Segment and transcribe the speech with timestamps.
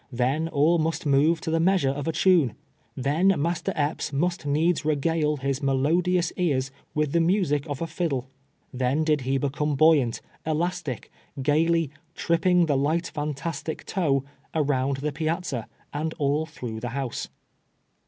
[0.11, 2.53] Then all must move to the measure of a tunc.
[2.97, 7.85] Then Mas ter Epps must needs regale his melodious ears "with the music of a
[7.85, 8.27] fiddle.
[8.73, 11.11] Then did he become buoyant, elastic,
[11.43, 14.23] gaily" tripping the light fantastic toe"
[14.55, 17.29] around the piazza and all through the house.